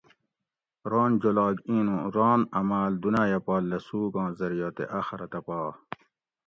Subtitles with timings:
[0.81, 5.59] سیچ جولاگ اِیں نُوں ران عماۤل دُنایہ پا لسوگ آں زریعہ تے آخرتہ پا